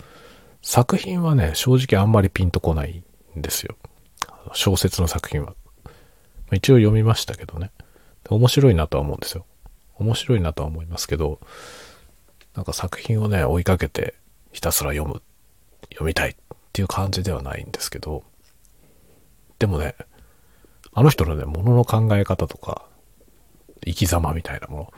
[0.61, 3.03] 作品はね、正直あんまりピンとこない
[3.37, 3.75] んですよ。
[4.53, 5.55] 小説の作品は。
[6.51, 7.71] 一応読みましたけどね。
[8.29, 9.45] 面白いなとは思うんですよ。
[9.95, 11.39] 面白いなとは思いますけど、
[12.55, 14.15] なんか作品をね、追いかけて
[14.51, 15.21] ひたすら読む、
[15.91, 16.35] 読みたいっ
[16.73, 18.23] ていう感じではないんですけど、
[19.59, 19.95] でもね、
[20.93, 22.85] あの人のね、ものの考え方とか、
[23.85, 24.93] 生き様みたいなもの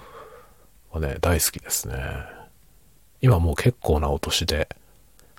[0.92, 1.96] はね、大好きですね。
[3.22, 4.70] 今もう結構なお年で、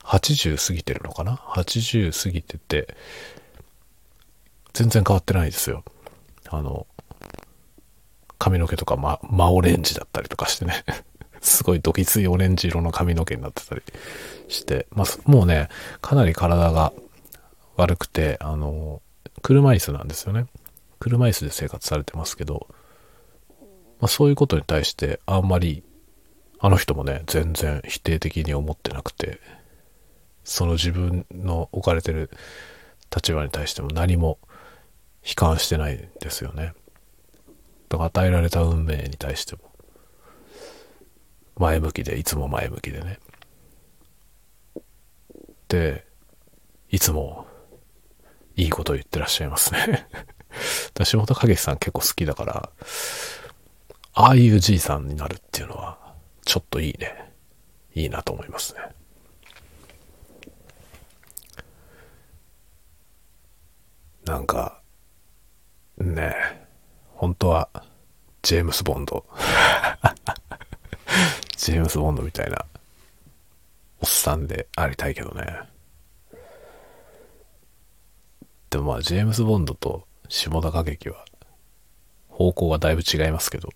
[0.05, 2.95] 80過ぎてるのかな ?80 過ぎてて、
[4.73, 5.85] 全然変わってないですよ。
[6.49, 6.87] あの、
[8.39, 10.85] 髪の毛とかま、真オレンジだったりとかしてね。
[11.41, 13.83] すごいドキついオレンジ色の髪の毛になってたり
[14.49, 15.69] して、まあ、もうね、
[16.03, 16.93] かなり体が
[17.77, 19.01] 悪くて、あの、
[19.43, 20.47] 車椅子なんですよね。
[20.99, 22.67] 車椅子で生活されてますけど、
[24.01, 25.83] まあ、そういうことに対してあんまり、
[26.59, 29.41] あの人もね、全然否定的に思ってなくて、
[30.45, 32.31] その自分の置かれてる
[33.15, 34.39] 立場に対しても何も
[35.23, 36.73] 悲観してないんですよね。
[37.89, 39.63] だから与えられた運命に対しても、
[41.57, 43.19] 前向きで、いつも前向きでね。
[45.69, 46.07] で、
[46.91, 47.47] いつも
[48.57, 50.07] いいこと言ってらっしゃいますね。
[50.95, 52.71] 私本影さん結構好きだから、
[54.15, 55.99] ああいうじいさんになるっていうのは、
[56.45, 57.33] ちょっといいね。
[57.95, 58.81] いいなと思いますね。
[64.25, 64.81] なんか、
[65.99, 66.67] ねえ、
[67.15, 67.69] 本当は、
[68.43, 69.25] ジェームス・ボンド。
[71.57, 72.65] ジェームス・ボンドみたいな、
[74.01, 75.61] おっさんでありたいけどね。
[78.71, 81.25] でもまあ、ジェームス・ボンドと下田歌劇は、
[82.29, 83.69] 方向はだいぶ違いますけど、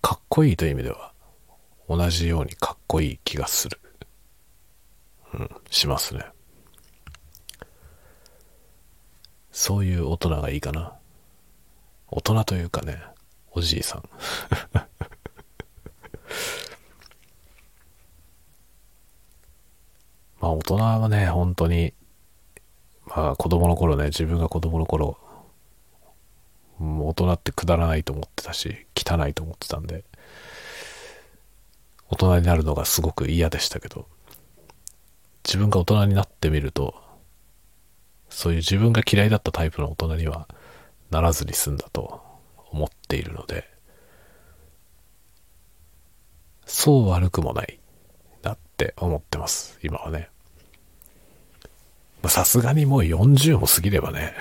[0.00, 1.12] かっこいいという意味では、
[1.88, 3.80] 同じようにかっこいい気がする。
[5.34, 6.24] うん、しますね。
[9.50, 10.94] そういう大人がいいかな。
[12.08, 13.02] 大人というかね、
[13.52, 14.08] おじいさん。
[20.40, 21.92] まあ大人はね、本当に、
[23.06, 25.18] まあ子供の頃ね、自分が子供の頃、
[26.78, 30.04] もう大人ってくだらないと思ってたし、汚いと思ってたんで、
[32.08, 34.06] 大人になるのがすごく嫌でしたけど、
[35.44, 36.94] 自分が大人になってみると、
[38.30, 40.48] そういう自分が嫌いだったタイプの大人には
[41.10, 42.20] ならずに済んだと
[42.70, 43.68] 思っているので、
[46.66, 47.80] そう悪くもない
[48.42, 50.28] なって思ってます、今はね。
[52.26, 54.34] さすがにもう40も過ぎればね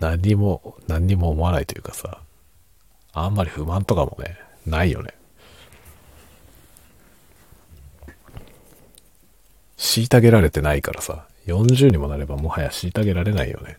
[0.00, 2.18] 何にも、何にも思わないというかさ、
[3.12, 5.14] あんまり不満とかもね、ないよね。
[9.76, 13.78] 虐げられてないからさ、40にもなればもはや虐げられないよね。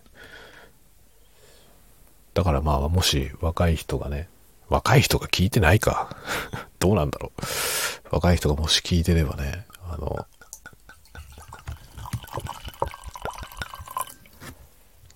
[2.33, 4.27] だからまあ、もし若い人がね、
[4.69, 6.15] 若い人が聞いてないか。
[6.79, 7.41] どうなんだろう。
[8.11, 10.25] 若い人がもし聞いてればね、あの、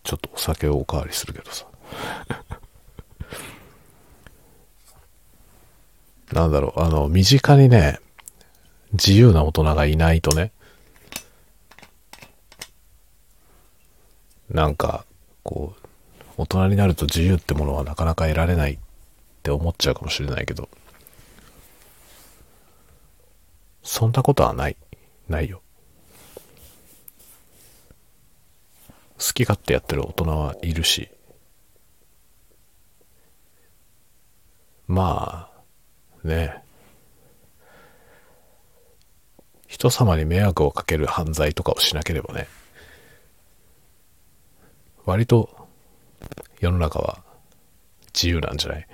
[0.08, 1.66] ちょっとお酒をおかわりするけどさ。
[6.32, 8.00] なんだろう、あの、身近にね、
[8.94, 10.54] 自由な大人がいないとね、
[14.50, 15.06] なんか、
[15.44, 15.80] こう、
[16.38, 18.78] 大人になると自由ってものはなかなか得られないっ
[19.44, 20.70] て思っちゃうかもしれないけど、
[23.84, 24.78] そんなことはない。
[25.28, 25.62] ないよ。
[29.18, 31.10] 好き勝手やってる大人はいるし、
[34.88, 35.50] ま
[36.24, 36.64] あ、ね。
[39.68, 42.48] 人様に迷惑をかける犯罪とかをしなければね、
[45.06, 45.68] 割と
[46.60, 47.22] 世の中は
[48.14, 48.88] 自由なんじゃない？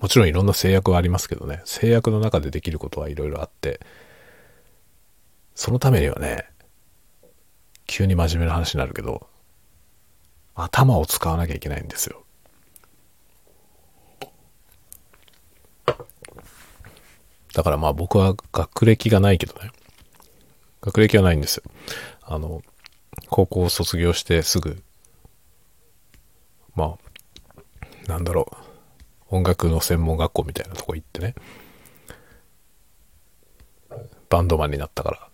[0.00, 3.80] もちろんいろんな制約はありますけどね、制約の中でできることはいろいろあって、
[5.56, 6.44] そのためにはね、
[7.86, 9.26] 急に真面目な話になるけど、
[10.54, 12.22] 頭を使わなきゃいけないんですよ。
[17.54, 19.70] だからまあ僕は学歴がないけどね、
[20.82, 21.62] 学歴はないんですよ。
[22.20, 22.60] あの、
[23.30, 24.82] 高校を卒業してすぐ、
[26.74, 26.98] ま
[28.06, 28.46] あ、なんだろ
[29.30, 31.34] う、音楽の専門学校みたいなとこ行ってね、
[34.28, 35.26] バンドマンになったから。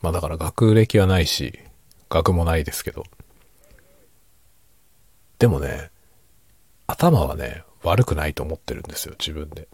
[0.00, 1.58] まあだから学歴はないし、
[2.08, 3.04] 学もないですけど。
[5.38, 5.90] でもね、
[6.86, 9.68] 頭はね、悪くないと思ってるんですよ、自分で。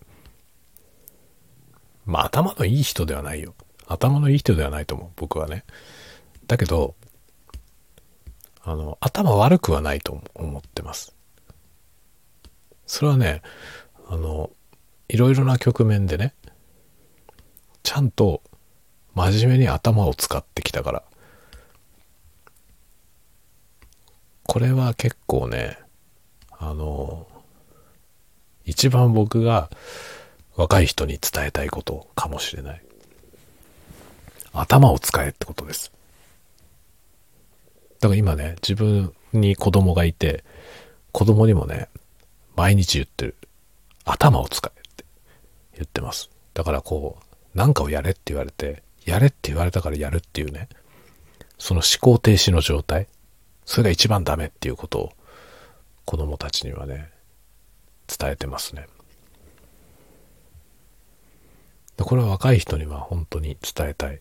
[2.04, 3.54] まあ頭のいい人ではないよ。
[3.86, 5.64] 頭のいい人ではないと思う、僕はね。
[6.46, 6.94] だけど、
[8.62, 11.14] あの、頭悪くはないと思ってます。
[12.86, 13.42] それはね、
[14.08, 14.50] あの、
[15.08, 16.34] いろいろな局面でね、
[17.84, 18.42] ちゃんと
[19.16, 21.02] 真面目に頭を使ってきたから。
[24.44, 25.78] これは結構ね、
[26.50, 27.26] あの、
[28.66, 29.70] 一番僕が
[30.54, 32.82] 若い人に伝えたいことかもしれない。
[34.52, 35.90] 頭を使えってことです。
[38.00, 40.44] だから今ね、自分に子供がいて、
[41.12, 41.88] 子供にもね、
[42.54, 43.34] 毎日言ってる。
[44.04, 45.04] 頭を使えって
[45.74, 46.28] 言ってます。
[46.52, 50.68] だからこう、何かをやれって言われて、やれって言われたからやるっていうね、
[51.58, 53.08] その思考停止の状態、
[53.64, 55.12] それが一番ダメっていうことを
[56.04, 57.10] 子供たちにはね、
[58.06, 58.86] 伝えてますね。
[61.96, 64.20] これは若い人には本当に伝えたい。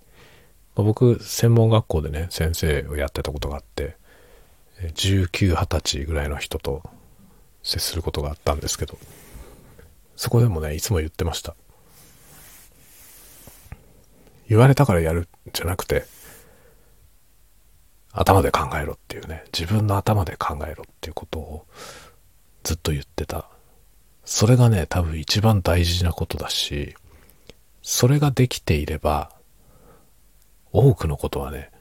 [0.76, 3.98] 僕、専門学校でね、先生をやってたことがあって、
[4.82, 6.84] 19、20歳ぐらいの人と
[7.64, 8.98] 接することがあったんですけど、
[10.16, 11.56] そこでもね、いつも言ってました。
[14.48, 16.06] 言われたからやるじゃなくて、
[18.12, 21.66] 頭で考えろっていうね、自分の頭で考えろっていうことを
[22.64, 23.50] ずっと言ってた。
[24.24, 26.96] それがね、多分一番大事なことだし、
[27.82, 29.32] それができていれば、
[30.72, 31.72] 多くのことはね、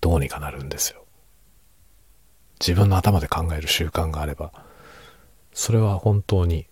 [0.00, 1.04] どうにかなるんですよ。
[2.60, 4.52] 自分の頭で考える習慣があれば、
[5.52, 6.66] それは本当に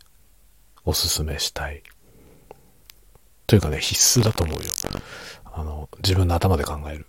[0.84, 1.82] お勧めしたい。
[3.52, 4.62] というかね、必須だと思うよ。
[5.44, 7.04] あの、自分の頭で考える。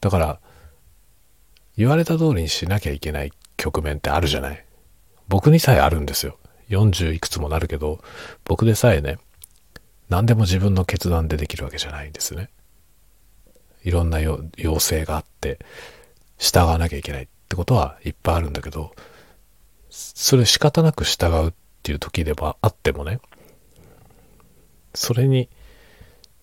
[0.00, 0.40] だから、
[1.76, 4.64] 言われた通りにしなきゃいけない局面ってあるじゃない。
[5.28, 6.38] 僕にさえあるんですよ。
[6.70, 8.02] 40いくつもなるけど、
[8.44, 9.18] 僕でさえね、
[10.08, 12.50] 何でも自分の決断でできるわけじゃないんですね。
[13.84, 14.40] いろんな要
[14.80, 15.60] 請があって、
[16.36, 18.92] 従わなきゃいけないってことはいっぱいあるんだけど、
[19.88, 21.52] それ仕方なく従うっ
[21.84, 23.20] ていう時ではあってもね、
[24.94, 25.48] それに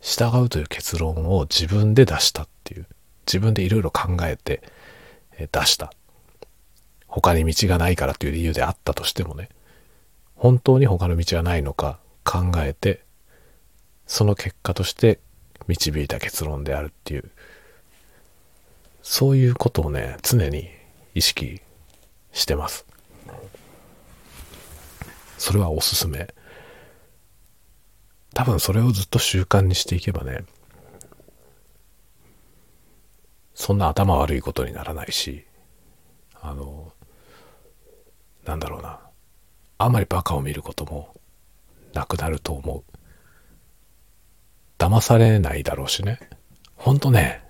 [0.01, 2.87] 従うという結論を自分で出したっていう、
[3.25, 4.61] 自分でいろいろ考えて
[5.51, 5.93] 出した。
[7.07, 9.49] 他に道がないからという理由であったとしてもね、
[10.35, 13.03] 本当に他の道はないのか考えて、
[14.07, 15.19] その結果として
[15.67, 17.29] 導いた結論であるっていう、
[19.03, 20.69] そういうことをね、常に
[21.13, 21.61] 意識
[22.33, 22.85] してます。
[25.37, 26.33] それはおすすめ。
[28.33, 30.43] 多分それをずっと習慣にしていけばね、
[33.53, 35.45] そんな頭悪いことにならないし、
[36.41, 36.91] あの、
[38.45, 38.99] なんだろうな、
[39.77, 41.13] あんまりバカを見ることも
[41.93, 42.91] なくなると思う。
[44.77, 46.19] 騙されないだろうしね。
[46.75, 47.43] ほんとね、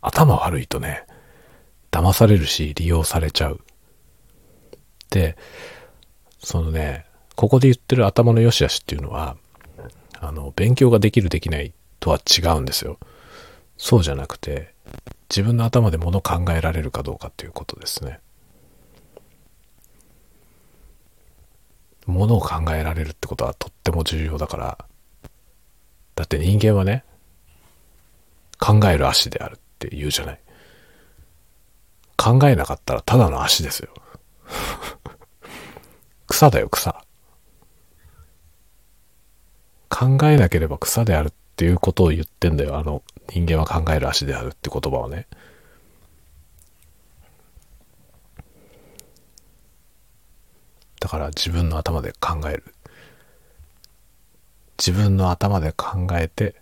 [0.00, 1.04] 頭悪いとね、
[1.90, 3.60] 騙されるし利用されちゃう。
[5.10, 5.36] で、
[6.40, 7.06] そのね、
[7.36, 9.36] ここで言ってる頭の良し悪しっていうのは、
[10.20, 12.98] あの、勉強ができるできないとは違うんですよ。
[13.76, 14.74] そうじゃなくて、
[15.30, 18.20] 自分の頭で物考えられるかどうかっていうことですね。
[22.06, 24.78] 物を考えられるってことはとっても重要だから、
[26.14, 27.04] だって人間はね、
[28.58, 30.40] 考える足であるって言うじゃない。
[32.16, 33.90] 考えなかったらただの足ですよ。
[36.26, 37.07] 草だよ、草。
[39.88, 42.78] 考えなければ草であるっていうことを言ってんだよ。
[42.78, 45.26] あの、人間は考える足であるって言葉をね。
[51.00, 52.64] だから自分の頭で考える。
[54.78, 56.54] 自分の頭で考えて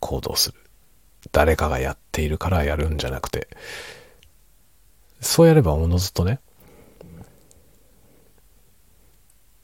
[0.00, 0.58] 行動する。
[1.32, 3.48] 誰かがやっているからやるんじゃなくて、
[5.20, 6.40] そうやればおのずとね、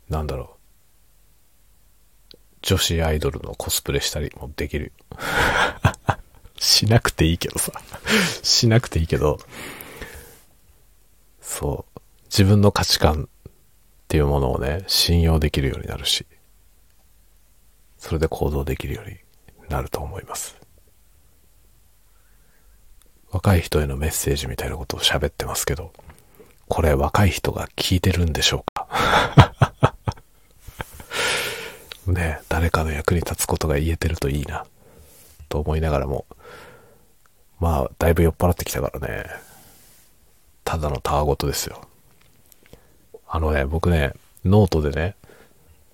[0.08, 0.53] なんだろう。
[2.64, 4.92] 女子アイドルのコスプレしたりもできる。
[6.58, 7.72] しなくていいけどさ。
[8.42, 9.38] しなくていいけど、
[11.42, 12.00] そう。
[12.24, 13.52] 自分の価値観っ
[14.08, 16.26] ていうものをね、信用できるようになるし。
[17.98, 19.18] それで行動できるように
[19.68, 20.56] なると思います。
[23.30, 25.92] 若い人へのメッセージみたいなことを喋ってますけど、
[26.68, 29.53] これ若い人が聞いてるんでしょうか？
[32.12, 34.64] ね誰かの役に立つことが言えてるといいな、
[35.48, 36.26] と思いながらも、
[37.60, 39.26] まあ、だいぶ酔っ払ってきたからね、
[40.64, 41.86] ただのたわごとですよ。
[43.28, 44.12] あのね、僕ね、
[44.44, 45.16] ノートでね、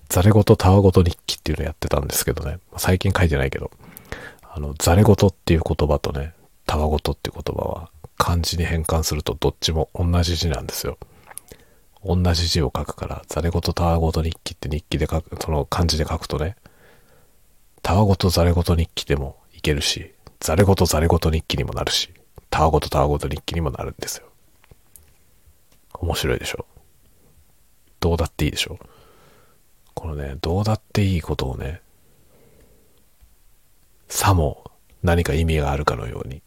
[0.09, 3.71] ザレ言たわごと日記っていうのやってたんですけどね、最近書いてないけど、
[4.53, 6.33] あの、ザレ言っていう言葉とね、
[6.65, 10.97] たわごとっていう言葉は漢字に変換するとどっちも同じ字なんですよ。
[12.03, 16.55] 同じ字を書くから、ザレ言たわごと日記って日記で書く、その漢字で書くとね、
[17.83, 22.09] たわごとザレ言日記でもいけるし、ザレ言ザレ言日記にもなるし、
[22.49, 24.27] たわごとたわごと日記にもなるんですよ。
[25.93, 26.65] 面白いでしょ？
[27.99, 28.79] どうだっていいでしょ？
[29.93, 31.81] このね、どうだっていいことをね、
[34.07, 34.71] さも
[35.03, 36.41] 何か意味があるかのように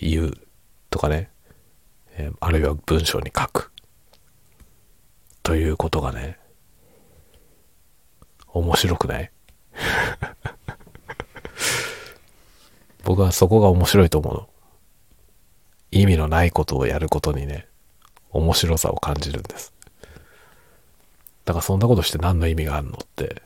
[0.00, 0.38] 言う
[0.90, 1.30] とかね、
[2.12, 3.72] えーあるいは文章に書く
[5.46, 6.38] ということがね、
[8.48, 9.30] 面白くない？
[13.04, 14.48] 僕はそこが面白いと思うの。
[15.92, 17.68] 意味のないことをやることにね、
[18.30, 19.72] 面白さを感じるんです。
[21.44, 23.40] だからそんなことして何の意味があるのって、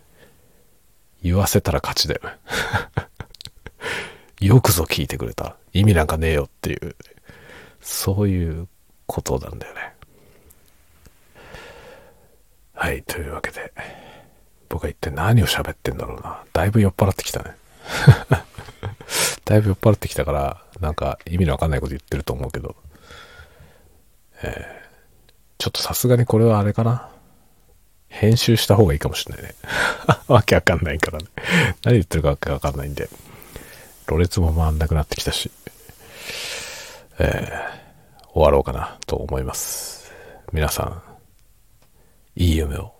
[1.22, 2.22] 言わせたら勝ちだよ。
[4.40, 5.54] よくぞ聞いてくれた。
[5.74, 6.96] 意味なんかねえよっていう、
[7.82, 8.68] そういう
[9.06, 9.99] ことなんだよね。
[12.80, 13.74] はい、というわけで、
[14.70, 16.42] 僕は一体何を喋ってんだろうな。
[16.54, 17.54] だいぶ酔っ払ってきたね。
[19.44, 22.74] だいぶ酔っ払ってきたから、なんか意味のわかんないこと言ってると思うけど、
[24.42, 24.80] えー
[25.58, 27.10] ちょっとさすがにこれはあれかな。
[28.08, 29.54] 編集した方がいいかもしれないね。
[30.26, 31.26] わけわかんないからね。
[31.84, 33.10] 何言ってるかわけわかんないんで。
[34.06, 35.50] ろれつも回んなくなってきたし、
[37.18, 37.80] えー
[38.32, 40.10] 終わろうかなと思います。
[40.52, 41.09] 皆さん、
[42.40, 42.94] いい夢を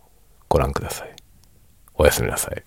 [0.51, 1.16] ご覧ください。
[1.95, 2.62] おやすみなさい。